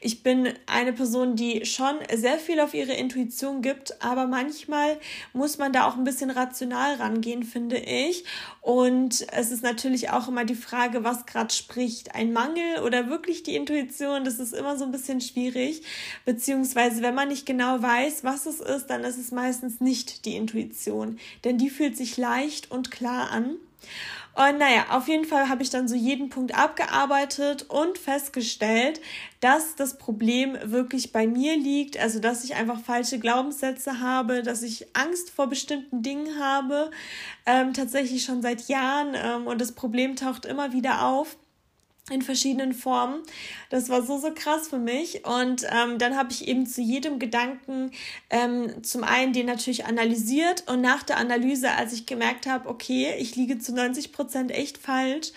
Ich 0.00 0.22
bin 0.22 0.54
eine 0.64 0.94
Person, 0.94 1.36
die 1.36 1.66
schon 1.66 1.96
sehr 2.14 2.38
viel 2.38 2.58
auf 2.58 2.72
ihre 2.72 2.94
Intuition 2.94 3.60
gibt, 3.60 4.02
aber 4.02 4.26
manchmal 4.26 4.98
muss 5.34 5.58
man 5.58 5.74
da 5.74 5.86
auch 5.86 5.98
ein 5.98 6.04
bisschen 6.04 6.30
rational 6.30 7.01
rangehen, 7.02 7.42
finde 7.42 7.76
ich. 7.76 8.24
Und 8.62 9.26
es 9.32 9.50
ist 9.50 9.62
natürlich 9.62 10.10
auch 10.10 10.28
immer 10.28 10.44
die 10.44 10.54
Frage, 10.54 11.04
was 11.04 11.26
gerade 11.26 11.52
spricht, 11.52 12.14
ein 12.14 12.32
Mangel 12.32 12.80
oder 12.84 13.10
wirklich 13.10 13.42
die 13.42 13.56
Intuition. 13.56 14.24
Das 14.24 14.38
ist 14.38 14.54
immer 14.54 14.78
so 14.78 14.84
ein 14.84 14.92
bisschen 14.92 15.20
schwierig. 15.20 15.82
Beziehungsweise, 16.24 17.02
wenn 17.02 17.14
man 17.14 17.28
nicht 17.28 17.44
genau 17.44 17.82
weiß, 17.82 18.24
was 18.24 18.46
es 18.46 18.60
ist, 18.60 18.86
dann 18.86 19.04
ist 19.04 19.18
es 19.18 19.32
meistens 19.32 19.80
nicht 19.80 20.24
die 20.24 20.36
Intuition. 20.36 21.18
Denn 21.44 21.58
die 21.58 21.70
fühlt 21.70 21.96
sich 21.96 22.16
leicht 22.16 22.70
und 22.70 22.90
klar 22.90 23.30
an. 23.30 23.56
Und 24.34 24.58
naja, 24.58 24.86
auf 24.90 25.08
jeden 25.08 25.26
Fall 25.26 25.50
habe 25.50 25.62
ich 25.62 25.68
dann 25.68 25.88
so 25.88 25.94
jeden 25.94 26.30
Punkt 26.30 26.54
abgearbeitet 26.54 27.66
und 27.68 27.98
festgestellt, 27.98 29.00
dass 29.40 29.74
das 29.76 29.98
Problem 29.98 30.56
wirklich 30.64 31.12
bei 31.12 31.26
mir 31.26 31.56
liegt, 31.56 31.98
also 31.98 32.18
dass 32.18 32.42
ich 32.42 32.54
einfach 32.54 32.80
falsche 32.80 33.18
Glaubenssätze 33.18 34.00
habe, 34.00 34.42
dass 34.42 34.62
ich 34.62 34.86
Angst 34.96 35.30
vor 35.30 35.48
bestimmten 35.48 36.02
Dingen 36.02 36.38
habe, 36.40 36.90
ähm, 37.44 37.74
tatsächlich 37.74 38.24
schon 38.24 38.40
seit 38.40 38.68
Jahren 38.68 39.14
ähm, 39.14 39.46
und 39.46 39.60
das 39.60 39.72
Problem 39.72 40.16
taucht 40.16 40.46
immer 40.46 40.72
wieder 40.72 41.06
auf 41.06 41.36
in 42.12 42.22
verschiedenen 42.22 42.72
Formen. 42.74 43.22
Das 43.70 43.88
war 43.88 44.02
so, 44.02 44.18
so 44.18 44.32
krass 44.34 44.68
für 44.68 44.78
mich. 44.78 45.26
Und 45.26 45.64
ähm, 45.70 45.98
dann 45.98 46.16
habe 46.16 46.32
ich 46.32 46.46
eben 46.46 46.66
zu 46.66 46.80
jedem 46.80 47.18
Gedanken 47.18 47.90
ähm, 48.30 48.82
zum 48.82 49.02
einen 49.04 49.32
den 49.32 49.46
natürlich 49.46 49.86
analysiert 49.86 50.64
und 50.68 50.80
nach 50.80 51.02
der 51.02 51.16
Analyse, 51.16 51.72
als 51.72 51.92
ich 51.92 52.06
gemerkt 52.06 52.46
habe, 52.46 52.68
okay, 52.68 53.14
ich 53.18 53.34
liege 53.36 53.58
zu 53.58 53.74
90 53.74 54.12
Prozent 54.12 54.50
echt 54.50 54.78
falsch, 54.78 55.32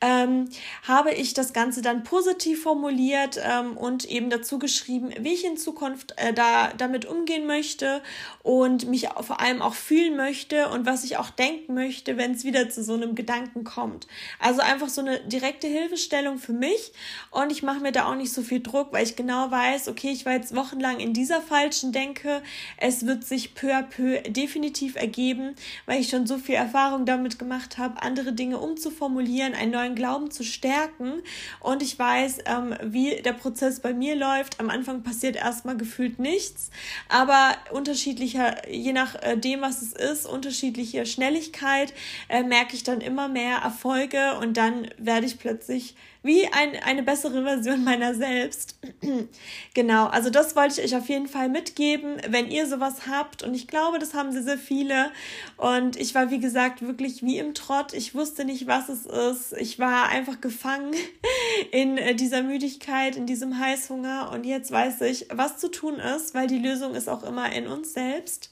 ähm, 0.00 0.48
habe 0.86 1.12
ich 1.12 1.34
das 1.34 1.52
Ganze 1.52 1.82
dann 1.82 2.04
positiv 2.04 2.62
formuliert 2.62 3.40
ähm, 3.42 3.76
und 3.76 4.04
eben 4.04 4.30
dazu 4.30 4.58
geschrieben, 4.58 5.10
wie 5.20 5.32
ich 5.32 5.44
in 5.44 5.56
Zukunft 5.56 6.14
äh, 6.16 6.32
da 6.32 6.72
damit 6.76 7.04
umgehen 7.04 7.46
möchte 7.46 8.00
und 8.42 8.88
mich 8.88 9.08
vor 9.22 9.40
allem 9.40 9.60
auch 9.60 9.74
fühlen 9.74 10.16
möchte 10.16 10.68
und 10.68 10.86
was 10.86 11.02
ich 11.02 11.16
auch 11.16 11.30
denken 11.30 11.74
möchte, 11.74 12.16
wenn 12.16 12.32
es 12.32 12.44
wieder 12.44 12.70
zu 12.70 12.84
so 12.84 12.94
einem 12.94 13.16
Gedanken 13.16 13.64
kommt. 13.64 14.06
Also 14.38 14.60
einfach 14.60 14.88
so 14.88 15.00
eine 15.00 15.20
direkte 15.20 15.66
Hilfestellung 15.66 16.38
für 16.38 16.52
mich 16.52 16.92
und 17.30 17.50
ich 17.50 17.64
mache 17.64 17.80
mir 17.80 17.92
da 17.92 18.06
auch 18.06 18.14
nicht 18.14 18.32
so 18.32 18.42
viel 18.42 18.60
Druck, 18.60 18.92
weil 18.92 19.04
ich 19.04 19.16
genau 19.16 19.50
weiß, 19.50 19.88
okay, 19.88 20.10
ich 20.10 20.24
war 20.24 20.34
jetzt 20.34 20.54
wochenlang 20.54 21.00
in 21.00 21.12
dieser 21.12 21.42
falschen 21.42 21.90
Denke, 21.90 22.42
es 22.76 23.04
wird 23.04 23.24
sich 23.24 23.54
peu 23.54 23.74
à 23.74 23.82
peu 23.82 24.20
definitiv 24.28 24.94
ergeben, 24.94 25.56
weil 25.86 26.00
ich 26.00 26.08
schon 26.08 26.26
so 26.26 26.38
viel 26.38 26.54
Erfahrung 26.54 27.04
damit 27.04 27.38
gemacht 27.38 27.78
habe, 27.78 28.00
andere 28.02 28.32
Dinge 28.32 28.58
umzuformulieren, 28.58 29.54
einen 29.54 29.72
neuen 29.88 29.94
Glauben 29.94 30.30
zu 30.30 30.44
stärken 30.44 31.22
und 31.60 31.82
ich 31.82 31.98
weiß, 31.98 32.38
ähm, 32.46 32.74
wie 32.82 33.22
der 33.22 33.32
Prozess 33.32 33.80
bei 33.80 33.92
mir 33.92 34.16
läuft. 34.16 34.60
Am 34.60 34.70
Anfang 34.70 35.02
passiert 35.02 35.36
erstmal 35.36 35.76
gefühlt 35.76 36.18
nichts, 36.18 36.70
aber 37.08 37.56
unterschiedlicher, 37.70 38.68
je 38.68 38.92
nachdem, 38.92 39.60
äh, 39.60 39.62
was 39.62 39.82
es 39.82 39.92
ist, 39.92 40.26
unterschiedliche 40.26 41.06
Schnelligkeit, 41.06 41.92
äh, 42.28 42.42
merke 42.42 42.74
ich 42.74 42.84
dann 42.84 43.00
immer 43.00 43.28
mehr 43.28 43.58
Erfolge 43.58 44.38
und 44.40 44.56
dann 44.56 44.88
werde 44.98 45.26
ich 45.26 45.38
plötzlich 45.38 45.94
wie 46.22 46.46
ein, 46.46 46.76
eine 46.84 47.02
bessere 47.02 47.42
Version 47.42 47.84
meiner 47.84 48.14
selbst. 48.14 48.77
genau, 49.74 50.06
also 50.06 50.30
das 50.30 50.56
wollte 50.56 50.80
ich 50.80 50.92
euch 50.92 51.00
auf 51.00 51.08
jeden 51.08 51.28
Fall 51.28 51.48
mitgeben, 51.48 52.16
wenn 52.28 52.50
ihr 52.50 52.66
sowas 52.66 53.06
habt. 53.06 53.42
Und 53.42 53.54
ich 53.54 53.66
glaube, 53.68 53.98
das 53.98 54.14
haben 54.14 54.32
sehr, 54.32 54.42
sehr 54.42 54.58
viele. 54.58 55.10
Und 55.56 55.96
ich 55.96 56.14
war, 56.14 56.30
wie 56.30 56.40
gesagt, 56.40 56.82
wirklich 56.82 57.22
wie 57.22 57.38
im 57.38 57.54
Trott. 57.54 57.92
Ich 57.92 58.14
wusste 58.14 58.44
nicht, 58.44 58.66
was 58.66 58.88
es 58.88 59.06
ist. 59.06 59.52
Ich 59.58 59.78
war 59.78 60.08
einfach 60.08 60.40
gefangen 60.40 60.94
in 61.70 61.98
äh, 61.98 62.14
dieser 62.14 62.42
Müdigkeit, 62.42 63.16
in 63.16 63.26
diesem 63.26 63.58
Heißhunger. 63.58 64.30
Und 64.32 64.44
jetzt 64.44 64.70
weiß 64.70 65.00
ich, 65.02 65.26
was 65.32 65.58
zu 65.58 65.70
tun 65.70 65.96
ist, 65.96 66.34
weil 66.34 66.46
die 66.46 66.58
Lösung 66.58 66.94
ist 66.94 67.08
auch 67.08 67.22
immer 67.22 67.52
in 67.52 67.66
uns 67.66 67.92
selbst. 67.92 68.50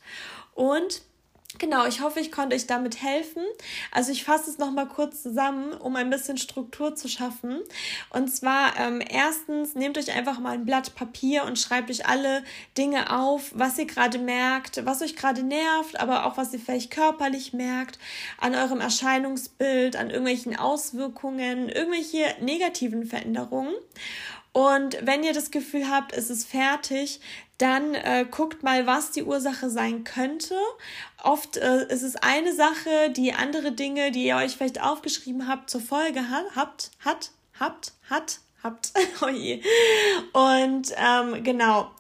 Und 0.54 1.02
Genau, 1.58 1.86
ich 1.86 2.02
hoffe, 2.02 2.20
ich 2.20 2.32
konnte 2.32 2.54
euch 2.54 2.66
damit 2.66 3.02
helfen. 3.02 3.42
Also 3.90 4.12
ich 4.12 4.24
fasse 4.24 4.50
es 4.50 4.58
nochmal 4.58 4.88
kurz 4.88 5.22
zusammen, 5.22 5.72
um 5.72 5.96
ein 5.96 6.10
bisschen 6.10 6.36
Struktur 6.36 6.94
zu 6.94 7.08
schaffen. 7.08 7.60
Und 8.10 8.28
zwar 8.28 8.78
ähm, 8.78 9.00
erstens, 9.08 9.74
nehmt 9.74 9.96
euch 9.96 10.12
einfach 10.12 10.38
mal 10.38 10.52
ein 10.52 10.66
Blatt 10.66 10.94
Papier 10.94 11.44
und 11.44 11.58
schreibt 11.58 11.90
euch 11.90 12.06
alle 12.06 12.44
Dinge 12.76 13.16
auf, 13.16 13.52
was 13.54 13.78
ihr 13.78 13.86
gerade 13.86 14.18
merkt, 14.18 14.84
was 14.84 15.00
euch 15.00 15.16
gerade 15.16 15.42
nervt, 15.42 15.98
aber 15.98 16.26
auch 16.26 16.36
was 16.36 16.52
ihr 16.52 16.60
vielleicht 16.60 16.90
körperlich 16.90 17.52
merkt, 17.54 17.98
an 18.38 18.54
eurem 18.54 18.80
Erscheinungsbild, 18.80 19.96
an 19.96 20.10
irgendwelchen 20.10 20.56
Auswirkungen, 20.56 21.70
irgendwelche 21.70 22.34
negativen 22.40 23.06
Veränderungen. 23.06 23.72
Und 24.56 24.96
wenn 25.02 25.22
ihr 25.22 25.34
das 25.34 25.50
Gefühl 25.50 25.90
habt, 25.90 26.14
es 26.14 26.30
ist 26.30 26.48
fertig, 26.48 27.20
dann 27.58 27.94
äh, 27.94 28.26
guckt 28.30 28.62
mal, 28.62 28.86
was 28.86 29.12
die 29.12 29.22
Ursache 29.22 29.70
sein 29.70 30.04
könnte. 30.04 30.54
Oft 31.22 31.56
äh, 31.56 31.86
ist 31.88 32.02
es 32.02 32.16
eine 32.16 32.54
Sache, 32.54 33.10
die 33.10 33.32
andere 33.32 33.72
Dinge, 33.72 34.10
die 34.10 34.26
ihr 34.26 34.36
euch 34.36 34.56
vielleicht 34.56 34.82
aufgeschrieben 34.82 35.48
habt, 35.48 35.70
zur 35.70 35.80
Folge 35.80 36.28
hat, 36.28 36.44
habt, 36.54 36.90
hat, 37.00 37.30
habt, 37.58 37.92
hat, 38.10 38.40
habt. 38.62 38.92
oh. 39.22 40.38
Und 40.38 40.92
ähm, 40.96 41.44
genau. 41.44 41.90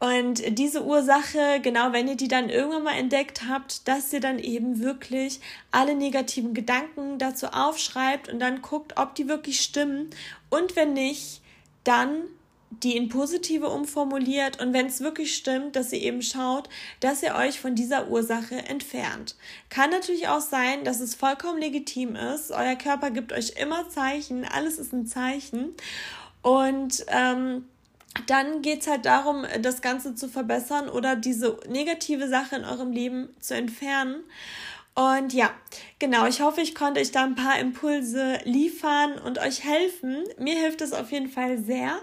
Und 0.00 0.58
diese 0.58 0.84
Ursache, 0.84 1.60
genau, 1.62 1.92
wenn 1.92 2.08
ihr 2.08 2.16
die 2.16 2.28
dann 2.28 2.48
irgendwann 2.48 2.82
mal 2.82 2.96
entdeckt 2.96 3.42
habt, 3.48 3.86
dass 3.86 4.12
ihr 4.12 4.20
dann 4.20 4.40
eben 4.40 4.80
wirklich 4.80 5.40
alle 5.70 5.94
negativen 5.94 6.54
Gedanken 6.54 7.18
dazu 7.18 7.46
aufschreibt 7.48 8.28
und 8.28 8.40
dann 8.40 8.62
guckt, 8.62 8.98
ob 8.98 9.14
die 9.14 9.28
wirklich 9.28 9.60
stimmen. 9.60 10.10
Und 10.50 10.74
wenn 10.74 10.92
nicht, 10.92 11.40
dann 11.84 12.22
die 12.82 12.96
in 12.96 13.08
positive 13.08 13.68
umformuliert 13.68 14.60
und 14.60 14.72
wenn 14.72 14.86
es 14.86 15.00
wirklich 15.00 15.34
stimmt, 15.34 15.76
dass 15.76 15.92
ihr 15.92 16.00
eben 16.00 16.22
schaut, 16.22 16.68
dass 17.00 17.22
ihr 17.22 17.34
euch 17.34 17.60
von 17.60 17.74
dieser 17.74 18.08
Ursache 18.08 18.56
entfernt. 18.56 19.36
Kann 19.68 19.90
natürlich 19.90 20.28
auch 20.28 20.40
sein, 20.40 20.84
dass 20.84 21.00
es 21.00 21.14
vollkommen 21.14 21.60
legitim 21.60 22.16
ist. 22.16 22.50
Euer 22.50 22.76
Körper 22.76 23.10
gibt 23.10 23.32
euch 23.32 23.54
immer 23.60 23.88
Zeichen, 23.88 24.44
alles 24.44 24.78
ist 24.78 24.92
ein 24.92 25.06
Zeichen. 25.06 25.74
Und 26.42 27.04
ähm, 27.08 27.64
dann 28.26 28.62
geht 28.62 28.82
es 28.82 28.86
halt 28.86 29.06
darum, 29.06 29.44
das 29.60 29.82
Ganze 29.82 30.14
zu 30.14 30.28
verbessern 30.28 30.88
oder 30.88 31.16
diese 31.16 31.58
negative 31.68 32.28
Sache 32.28 32.56
in 32.56 32.64
eurem 32.64 32.92
Leben 32.92 33.28
zu 33.40 33.54
entfernen. 33.54 34.22
Und 34.94 35.32
ja, 35.32 35.50
genau, 35.98 36.26
ich 36.26 36.40
hoffe, 36.40 36.60
ich 36.60 36.74
konnte 36.74 37.00
euch 37.00 37.10
da 37.10 37.24
ein 37.24 37.34
paar 37.34 37.58
Impulse 37.58 38.38
liefern 38.44 39.18
und 39.18 39.38
euch 39.38 39.64
helfen. 39.64 40.22
Mir 40.38 40.54
hilft 40.54 40.82
es 40.82 40.92
auf 40.92 41.10
jeden 41.10 41.28
Fall 41.28 41.58
sehr. 41.58 42.00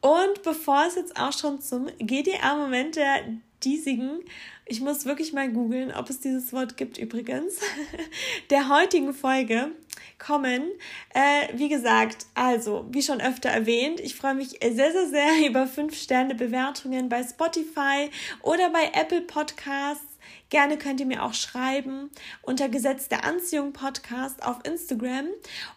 Und 0.00 0.42
bevor 0.42 0.86
es 0.86 0.94
jetzt 0.94 1.18
auch 1.18 1.32
schon 1.32 1.60
zum 1.60 1.88
GDR-Moment 1.98 2.96
der 2.96 3.22
diesigen, 3.62 4.20
ich 4.64 4.80
muss 4.80 5.04
wirklich 5.04 5.32
mal 5.32 5.50
googeln, 5.50 5.92
ob 5.92 6.08
es 6.08 6.20
dieses 6.20 6.52
Wort 6.52 6.76
gibt 6.76 6.96
übrigens, 6.96 7.58
der 8.50 8.68
heutigen 8.68 9.12
Folge 9.12 9.72
kommen. 10.18 10.70
Äh, 11.12 11.48
wie 11.54 11.68
gesagt, 11.68 12.26
also, 12.34 12.86
wie 12.90 13.02
schon 13.02 13.20
öfter 13.20 13.48
erwähnt, 13.48 14.00
ich 14.00 14.14
freue 14.14 14.34
mich 14.34 14.50
sehr, 14.60 14.92
sehr, 14.92 15.08
sehr 15.08 15.46
über 15.48 15.64
5-Sterne-Bewertungen 15.64 17.08
bei 17.08 17.22
Spotify 17.22 18.10
oder 18.42 18.70
bei 18.70 18.90
Apple 18.94 19.22
Podcasts 19.22 20.09
Gerne 20.48 20.78
könnt 20.78 21.00
ihr 21.00 21.06
mir 21.06 21.22
auch 21.22 21.34
schreiben 21.34 22.10
unter 22.42 22.68
Gesetz 22.68 23.08
der 23.08 23.24
Anziehung 23.24 23.72
Podcast 23.72 24.42
auf 24.42 24.58
Instagram 24.64 25.26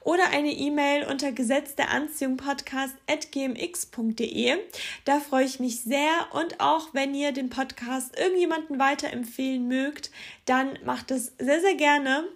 oder 0.01 0.29
eine 0.29 0.51
E-Mail 0.51 1.05
unter 1.05 1.31
Gesetz 1.31 1.75
der 1.75 1.91
Anziehung 1.91 2.37
Podcast 2.37 2.95
at 3.07 3.31
gmx.de. 3.31 4.57
Da 5.05 5.19
freue 5.19 5.45
ich 5.45 5.59
mich 5.59 5.81
sehr 5.81 6.11
und 6.31 6.59
auch 6.59 6.93
wenn 6.93 7.13
ihr 7.13 7.31
den 7.31 7.49
Podcast 7.49 8.17
irgendjemanden 8.17 8.79
weiterempfehlen 8.79 9.67
mögt, 9.67 10.11
dann 10.45 10.79
macht 10.83 11.11
es 11.11 11.33
sehr, 11.37 11.61
sehr 11.61 11.75
gerne. 11.75 12.27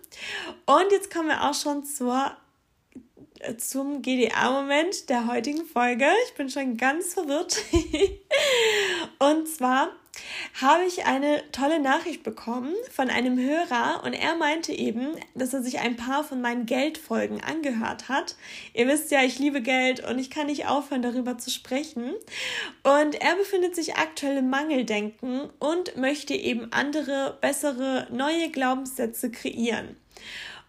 Und 0.65 0.91
jetzt 0.91 1.11
kommen 1.11 1.29
wir 1.29 1.49
auch 1.49 1.55
schon 1.55 1.85
zur 1.85 2.37
zum 3.57 4.01
GDA-Moment 4.01 5.09
der 5.09 5.27
heutigen 5.27 5.65
Folge. 5.65 6.05
Ich 6.27 6.33
bin 6.35 6.49
schon 6.49 6.77
ganz 6.77 7.13
verwirrt. 7.13 7.57
und 9.19 9.47
zwar 9.47 9.91
habe 10.61 10.83
ich 10.85 11.05
eine 11.05 11.43
tolle 11.51 11.79
Nachricht 11.79 12.23
bekommen 12.23 12.73
von 12.91 13.09
einem 13.09 13.37
Hörer 13.37 14.03
und 14.03 14.13
er 14.13 14.35
meinte 14.35 14.73
eben, 14.73 15.15
dass 15.35 15.53
er 15.53 15.63
sich 15.63 15.79
ein 15.79 15.95
paar 15.95 16.23
von 16.23 16.41
meinen 16.41 16.65
Geldfolgen 16.65 17.43
angehört 17.43 18.09
hat. 18.09 18.35
Ihr 18.73 18.87
wisst 18.87 19.11
ja, 19.11 19.23
ich 19.23 19.39
liebe 19.39 19.61
Geld 19.61 20.07
und 20.07 20.19
ich 20.19 20.29
kann 20.29 20.47
nicht 20.47 20.67
aufhören, 20.67 21.01
darüber 21.01 21.37
zu 21.37 21.49
sprechen. 21.49 22.13
Und 22.83 23.15
er 23.15 23.35
befindet 23.35 23.75
sich 23.75 23.95
aktuell 23.95 24.37
im 24.37 24.49
Mangeldenken 24.49 25.49
und 25.59 25.97
möchte 25.97 26.33
eben 26.33 26.71
andere, 26.71 27.37
bessere, 27.41 28.07
neue 28.11 28.49
Glaubenssätze 28.49 29.31
kreieren. 29.31 29.97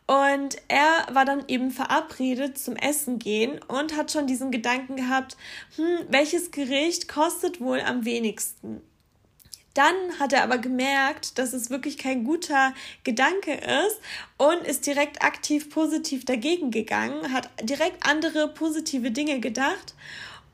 Und 0.09 0.57
er 0.69 1.07
war 1.15 1.27
dann 1.27 1.45
eben 1.49 1.71
verabredet 1.71 2.59
zum 2.59 2.77
Essen 2.77 3.19
gehen 3.19 3.61
und 3.69 3.95
hat 3.95 4.11
schon 4.11 4.27
diesen 4.27 4.51
Gedanken 4.51 4.97
gehabt, 4.97 5.37
hm, 5.77 6.07
welches 6.09 6.51
Gericht 6.51 7.09
kostet 7.09 7.61
wohl 7.61 7.83
am 7.83 8.07
wenigsten? 8.07 8.81
Dann 9.75 9.95
hat 10.19 10.33
er 10.33 10.43
aber 10.43 10.59
gemerkt, 10.59 11.39
dass 11.39 11.53
es 11.53 11.71
wirklich 11.71 11.99
kein 11.99 12.25
guter 12.25 12.75
Gedanke 13.05 13.53
ist 13.55 14.01
und 14.37 14.67
ist 14.67 14.87
direkt 14.87 15.23
aktiv 15.23 15.71
positiv 15.71 16.25
dagegen 16.25 16.71
gegangen, 16.71 17.33
hat 17.33 17.49
direkt 17.63 18.07
andere 18.07 18.49
positive 18.49 19.11
Dinge 19.11 19.41
gedacht. 19.41 19.95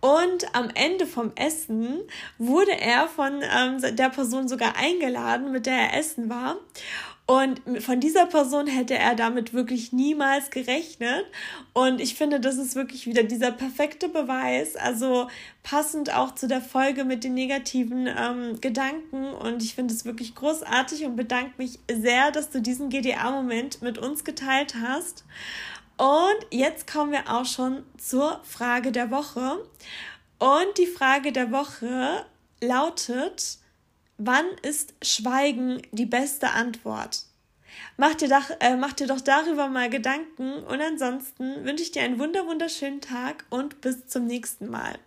Und 0.00 0.54
am 0.54 0.68
Ende 0.74 1.06
vom 1.06 1.32
Essen 1.34 2.00
wurde 2.36 2.78
er 2.78 3.08
von 3.08 3.40
ähm, 3.42 3.96
der 3.96 4.10
Person 4.10 4.48
sogar 4.48 4.76
eingeladen, 4.76 5.50
mit 5.50 5.64
der 5.64 5.76
er 5.76 5.98
essen 5.98 6.28
war. 6.28 6.56
Und 7.26 7.62
von 7.80 8.00
dieser 8.00 8.26
Person 8.26 8.66
hätte 8.66 8.98
er 8.98 9.14
damit 9.14 9.54
wirklich 9.54 9.92
niemals 9.92 10.50
gerechnet. 10.50 11.24
Und 11.72 12.02
ich 12.02 12.16
finde, 12.16 12.38
das 12.38 12.58
ist 12.58 12.74
wirklich 12.74 13.06
wieder 13.06 13.22
dieser 13.22 13.50
perfekte 13.50 14.10
Beweis. 14.10 14.76
Also 14.76 15.28
passend 15.62 16.14
auch 16.14 16.34
zu 16.34 16.48
der 16.48 16.60
Folge 16.60 17.04
mit 17.04 17.24
den 17.24 17.32
negativen 17.32 18.06
ähm, 18.06 18.60
Gedanken. 18.60 19.32
Und 19.32 19.62
ich 19.62 19.74
finde 19.74 19.94
es 19.94 20.04
wirklich 20.04 20.34
großartig 20.34 21.06
und 21.06 21.16
bedanke 21.16 21.52
mich 21.56 21.78
sehr, 21.90 22.30
dass 22.30 22.50
du 22.50 22.60
diesen 22.60 22.90
GDA-Moment 22.90 23.80
mit 23.80 23.96
uns 23.96 24.24
geteilt 24.24 24.74
hast. 24.82 25.24
Und 25.96 26.46
jetzt 26.50 26.86
kommen 26.92 27.12
wir 27.12 27.30
auch 27.32 27.46
schon 27.46 27.84
zur 27.96 28.40
Frage 28.44 28.92
der 28.92 29.10
Woche. 29.10 29.64
Und 30.38 30.76
die 30.76 30.86
Frage 30.86 31.32
der 31.32 31.50
Woche 31.52 32.26
lautet, 32.60 33.58
Wann 34.18 34.46
ist 34.62 34.94
Schweigen 35.02 35.82
die 35.90 36.06
beste 36.06 36.50
Antwort? 36.50 37.24
Mach 37.96 38.14
dir, 38.14 38.28
doch, 38.28 38.50
äh, 38.60 38.76
mach 38.76 38.92
dir 38.92 39.08
doch 39.08 39.20
darüber 39.20 39.68
mal 39.68 39.90
Gedanken 39.90 40.62
und 40.64 40.80
ansonsten 40.80 41.64
wünsche 41.64 41.82
ich 41.82 41.90
dir 41.90 42.02
einen 42.02 42.20
wunder 42.20 42.46
wunderschönen 42.46 43.00
Tag 43.00 43.44
und 43.50 43.80
bis 43.80 44.06
zum 44.06 44.26
nächsten 44.26 44.70
Mal. 44.70 44.98